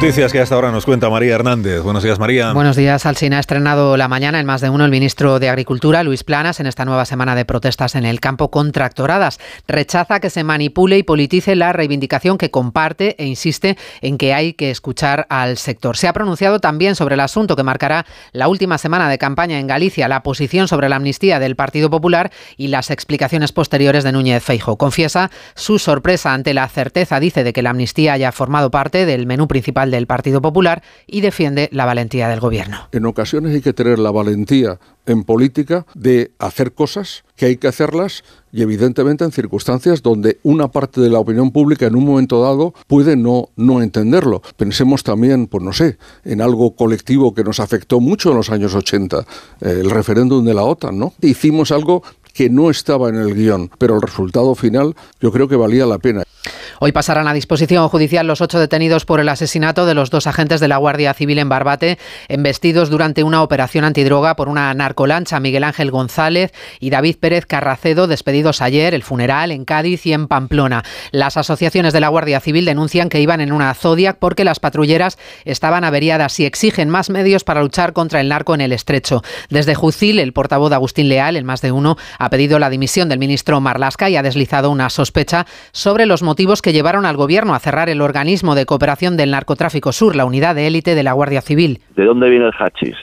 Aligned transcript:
Noticias 0.00 0.32
que 0.32 0.40
hasta 0.40 0.54
ahora 0.54 0.72
nos 0.72 0.86
cuenta 0.86 1.10
María 1.10 1.34
Hernández. 1.34 1.82
Buenos 1.82 2.02
días, 2.02 2.18
María. 2.18 2.54
Buenos 2.54 2.74
días, 2.74 3.04
Alsina. 3.04 3.36
Ha 3.36 3.40
estrenado 3.40 3.98
la 3.98 4.08
mañana 4.08 4.40
en 4.40 4.46
más 4.46 4.62
de 4.62 4.70
uno 4.70 4.86
el 4.86 4.90
ministro 4.90 5.38
de 5.38 5.50
Agricultura, 5.50 6.02
Luis 6.02 6.24
Planas, 6.24 6.58
en 6.58 6.66
esta 6.66 6.86
nueva 6.86 7.04
semana 7.04 7.34
de 7.34 7.44
protestas 7.44 7.94
en 7.94 8.06
el 8.06 8.18
campo 8.18 8.50
con 8.50 8.72
tractoradas. 8.72 9.38
Rechaza 9.68 10.18
que 10.18 10.30
se 10.30 10.42
manipule 10.42 10.96
y 10.96 11.02
politice 11.02 11.54
la 11.54 11.74
reivindicación 11.74 12.38
que 12.38 12.50
comparte 12.50 13.14
e 13.18 13.26
insiste 13.26 13.76
en 14.00 14.16
que 14.16 14.32
hay 14.32 14.54
que 14.54 14.70
escuchar 14.70 15.26
al 15.28 15.58
sector. 15.58 15.98
Se 15.98 16.08
ha 16.08 16.14
pronunciado 16.14 16.60
también 16.60 16.94
sobre 16.94 17.12
el 17.12 17.20
asunto 17.20 17.54
que 17.54 17.62
marcará 17.62 18.06
la 18.32 18.48
última 18.48 18.78
semana 18.78 19.06
de 19.10 19.18
campaña 19.18 19.58
en 19.58 19.66
Galicia, 19.66 20.08
la 20.08 20.22
posición 20.22 20.66
sobre 20.66 20.88
la 20.88 20.96
amnistía 20.96 21.38
del 21.38 21.56
Partido 21.56 21.90
Popular 21.90 22.32
y 22.56 22.68
las 22.68 22.90
explicaciones 22.90 23.52
posteriores 23.52 24.02
de 24.02 24.12
Núñez 24.12 24.42
Feijo. 24.42 24.78
Confiesa 24.78 25.30
su 25.54 25.78
sorpresa 25.78 26.32
ante 26.32 26.54
la 26.54 26.66
certeza, 26.70 27.20
dice, 27.20 27.44
de 27.44 27.52
que 27.52 27.60
la 27.60 27.68
amnistía 27.68 28.14
haya 28.14 28.32
formado 28.32 28.70
parte 28.70 29.04
del 29.04 29.26
menú 29.26 29.46
principal 29.46 29.89
del 29.90 30.06
Partido 30.06 30.40
Popular 30.40 30.82
y 31.06 31.20
defiende 31.20 31.68
la 31.72 31.84
valentía 31.84 32.28
del 32.28 32.40
Gobierno. 32.40 32.88
En 32.92 33.06
ocasiones 33.06 33.54
hay 33.54 33.60
que 33.60 33.72
tener 33.72 33.98
la 33.98 34.10
valentía 34.10 34.78
en 35.06 35.24
política 35.24 35.86
de 35.94 36.32
hacer 36.38 36.72
cosas 36.72 37.24
que 37.36 37.46
hay 37.46 37.56
que 37.56 37.68
hacerlas 37.68 38.22
y 38.52 38.62
evidentemente 38.62 39.24
en 39.24 39.32
circunstancias 39.32 40.02
donde 40.02 40.38
una 40.42 40.68
parte 40.68 41.00
de 41.00 41.08
la 41.08 41.18
opinión 41.18 41.52
pública 41.52 41.86
en 41.86 41.96
un 41.96 42.04
momento 42.04 42.42
dado 42.42 42.74
puede 42.86 43.16
no, 43.16 43.48
no 43.56 43.82
entenderlo. 43.82 44.42
Pensemos 44.56 45.02
también, 45.02 45.46
pues 45.46 45.62
no 45.64 45.72
sé, 45.72 45.98
en 46.24 46.40
algo 46.40 46.74
colectivo 46.76 47.34
que 47.34 47.44
nos 47.44 47.60
afectó 47.60 48.00
mucho 48.00 48.30
en 48.30 48.36
los 48.36 48.50
años 48.50 48.74
80, 48.74 49.18
eh, 49.18 49.24
el 49.80 49.90
referéndum 49.90 50.44
de 50.44 50.54
la 50.54 50.64
OTAN, 50.64 50.98
¿no? 50.98 51.14
Hicimos 51.20 51.72
algo 51.72 52.02
que 52.32 52.50
no 52.50 52.70
estaba 52.70 53.08
en 53.08 53.16
el 53.16 53.34
guion, 53.34 53.70
pero 53.78 53.96
el 53.96 54.02
resultado 54.02 54.54
final 54.54 54.94
yo 55.20 55.32
creo 55.32 55.48
que 55.48 55.56
valía 55.56 55.86
la 55.86 55.98
pena. 55.98 56.22
Hoy 56.82 56.92
pasarán 56.92 57.28
a 57.28 57.34
disposición 57.34 57.86
judicial 57.90 58.26
los 58.26 58.40
ocho 58.40 58.58
detenidos 58.58 59.04
por 59.04 59.20
el 59.20 59.28
asesinato 59.28 59.84
de 59.84 59.92
los 59.92 60.08
dos 60.08 60.26
agentes 60.26 60.60
de 60.60 60.68
la 60.68 60.78
Guardia 60.78 61.12
Civil 61.12 61.38
en 61.38 61.50
Barbate, 61.50 61.98
embestidos 62.28 62.88
durante 62.88 63.22
una 63.22 63.42
operación 63.42 63.84
antidroga 63.84 64.34
por 64.34 64.48
una 64.48 64.72
narcolancha, 64.72 65.40
Miguel 65.40 65.64
Ángel 65.64 65.90
González 65.90 66.54
y 66.78 66.88
David 66.88 67.16
Pérez 67.20 67.44
Carracedo, 67.44 68.06
despedidos 68.06 68.62
ayer, 68.62 68.94
el 68.94 69.02
funeral 69.02 69.52
en 69.52 69.66
Cádiz 69.66 70.06
y 70.06 70.14
en 70.14 70.26
Pamplona. 70.26 70.82
Las 71.12 71.36
asociaciones 71.36 71.92
de 71.92 72.00
la 72.00 72.08
Guardia 72.08 72.40
Civil 72.40 72.64
denuncian 72.64 73.10
que 73.10 73.20
iban 73.20 73.42
en 73.42 73.52
una 73.52 73.74
Zodiac 73.74 74.16
porque 74.18 74.44
las 74.44 74.58
patrulleras 74.58 75.18
estaban 75.44 75.84
averiadas 75.84 76.40
y 76.40 76.46
exigen 76.46 76.88
más 76.88 77.10
medios 77.10 77.44
para 77.44 77.60
luchar 77.60 77.92
contra 77.92 78.22
el 78.22 78.30
narco 78.30 78.54
en 78.54 78.62
el 78.62 78.72
estrecho. 78.72 79.22
Desde 79.50 79.74
Jucil, 79.74 80.18
el 80.18 80.32
portavoz 80.32 80.72
Agustín 80.72 81.10
Leal, 81.10 81.36
el 81.36 81.44
más 81.44 81.60
de 81.60 81.72
uno, 81.72 81.98
ha 82.18 82.30
pedido 82.30 82.58
la 82.58 82.70
dimisión 82.70 83.10
del 83.10 83.18
ministro 83.18 83.60
Marlasca 83.60 84.08
y 84.08 84.16
ha 84.16 84.22
deslizado 84.22 84.70
una 84.70 84.88
sospecha 84.88 85.44
sobre 85.72 86.06
los 86.06 86.22
motivos 86.22 86.62
que 86.62 86.69
llevaron 86.72 87.06
al 87.06 87.16
gobierno 87.16 87.54
a 87.54 87.58
cerrar 87.58 87.88
el 87.88 88.00
organismo 88.00 88.54
de 88.54 88.66
cooperación 88.66 89.16
del 89.16 89.30
narcotráfico 89.30 89.92
sur, 89.92 90.16
la 90.16 90.24
unidad 90.24 90.54
de 90.54 90.66
élite 90.66 90.94
de 90.94 91.02
la 91.02 91.12
Guardia 91.12 91.40
Civil. 91.40 91.80
¿De 91.96 92.04
dónde 92.04 92.28
viene 92.28 92.46
el 92.46 92.52
hachís? 92.58 92.96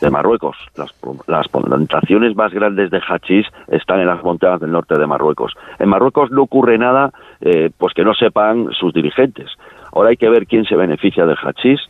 De 0.00 0.10
Marruecos. 0.10 0.56
Las, 0.76 1.48
plantaciones 1.48 2.36
más 2.36 2.52
grandes 2.52 2.90
de 2.90 3.00
hachís 3.00 3.46
están 3.68 4.00
en 4.00 4.06
las 4.06 4.22
montañas 4.22 4.60
del 4.60 4.72
norte 4.72 4.98
de 4.98 5.06
Marruecos. 5.06 5.54
En 5.78 5.88
Marruecos 5.88 6.30
no 6.30 6.42
ocurre 6.42 6.76
nada 6.78 7.10
eh, 7.40 7.70
pues 7.78 7.94
que 7.94 8.04
no 8.04 8.12
sepan 8.14 8.68
sus 8.72 8.92
dirigentes. 8.92 9.50
Ahora 9.92 10.10
hay 10.10 10.16
que 10.16 10.28
ver 10.28 10.46
quién 10.46 10.64
se 10.64 10.76
beneficia 10.76 11.24
del 11.24 11.36
hachís 11.36 11.80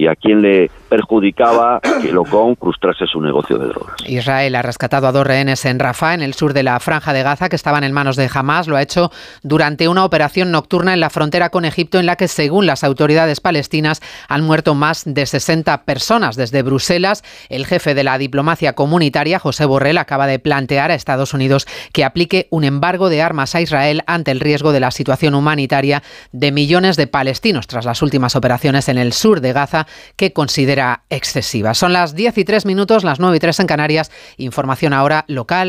y 0.00 0.06
a 0.06 0.16
quién 0.16 0.40
le 0.40 0.70
perjudicaba 0.88 1.78
que 2.00 2.10
Locón 2.10 2.56
frustrase 2.56 3.04
su 3.06 3.20
negocio 3.20 3.58
de 3.58 3.66
drogas. 3.66 3.96
Israel 4.06 4.54
ha 4.54 4.62
rescatado 4.62 5.06
a 5.06 5.12
dos 5.12 5.26
rehenes 5.26 5.66
en 5.66 5.78
Rafah, 5.78 6.14
en 6.14 6.22
el 6.22 6.32
sur 6.32 6.54
de 6.54 6.62
la 6.62 6.80
Franja 6.80 7.12
de 7.12 7.22
Gaza, 7.22 7.50
que 7.50 7.56
estaban 7.56 7.84
en 7.84 7.92
manos 7.92 8.16
de 8.16 8.30
Hamas. 8.32 8.66
Lo 8.66 8.76
ha 8.76 8.82
hecho 8.82 9.10
durante 9.42 9.88
una 9.88 10.06
operación 10.06 10.50
nocturna 10.50 10.94
en 10.94 11.00
la 11.00 11.10
frontera 11.10 11.50
con 11.50 11.66
Egipto, 11.66 11.98
en 11.98 12.06
la 12.06 12.16
que, 12.16 12.28
según 12.28 12.64
las 12.64 12.82
autoridades 12.82 13.40
palestinas, 13.40 14.00
han 14.26 14.42
muerto 14.42 14.74
más 14.74 15.02
de 15.04 15.26
60 15.26 15.84
personas. 15.84 16.34
Desde 16.34 16.62
Bruselas, 16.62 17.22
el 17.50 17.66
jefe 17.66 17.94
de 17.94 18.02
la 18.02 18.16
diplomacia 18.16 18.72
comunitaria, 18.72 19.38
José 19.38 19.66
Borrell, 19.66 19.98
acaba 19.98 20.26
de 20.26 20.38
plantear 20.38 20.90
a 20.90 20.94
Estados 20.94 21.34
Unidos 21.34 21.66
que 21.92 22.04
aplique 22.04 22.48
un 22.50 22.64
embargo 22.64 23.10
de 23.10 23.20
armas 23.20 23.54
a 23.54 23.60
Israel 23.60 24.02
ante 24.06 24.30
el 24.30 24.40
riesgo 24.40 24.72
de 24.72 24.80
la 24.80 24.92
situación 24.92 25.34
humanitaria 25.34 26.02
de 26.32 26.52
millones 26.52 26.96
de 26.96 27.06
palestinos 27.06 27.66
tras 27.66 27.84
las 27.84 28.00
últimas 28.00 28.34
operaciones 28.34 28.88
en 28.88 28.96
el 28.96 29.12
sur 29.12 29.42
de 29.42 29.52
Gaza 29.52 29.86
que 30.16 30.32
considera 30.32 31.04
excesiva. 31.10 31.74
Son 31.74 31.92
las 31.92 32.14
10 32.14 32.38
y 32.38 32.44
3 32.44 32.66
minutos, 32.66 33.04
las 33.04 33.20
9 33.20 33.36
y 33.36 33.40
3 33.40 33.60
en 33.60 33.66
Canarias. 33.66 34.10
Información 34.36 34.92
ahora 34.92 35.24
local 35.28 35.68